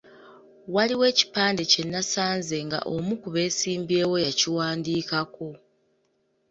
[0.75, 5.49] Waliwo ekipande kye nasanze nga omu ku beesimbyewo yakiwandiikako.